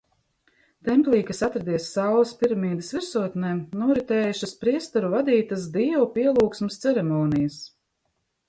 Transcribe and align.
Templī, 0.87 1.17
kas 1.27 1.41
atradies 1.47 1.89
Saules 1.97 2.31
piramīdas 2.39 2.89
virsotnē, 2.97 3.51
noritējušas 3.83 4.57
priesteru 4.65 5.13
vadītas 5.15 5.69
dievu 5.77 6.09
pielūgsmes 6.17 6.83
ceremonijas. 6.87 7.63